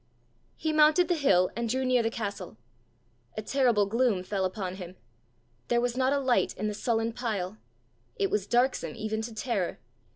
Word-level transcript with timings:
He 0.55 0.73
mounted 0.73 1.09
the 1.09 1.13
hill 1.15 1.51
and 1.55 1.69
drew 1.69 1.85
near 1.85 2.01
the 2.01 2.09
castle. 2.09 2.57
A 3.37 3.43
terrible 3.43 3.85
gloom 3.85 4.23
fell 4.23 4.45
upon 4.45 4.77
him: 4.77 4.95
there 5.67 5.79
was 5.79 5.95
not 5.95 6.11
a 6.11 6.17
light 6.17 6.55
in 6.55 6.67
the 6.67 6.73
sullen 6.73 7.13
pile! 7.13 7.59
It 8.15 8.31
was 8.31 8.47
darksome 8.47 8.95
even 8.95 9.21
to 9.21 9.31
terror! 9.35 9.77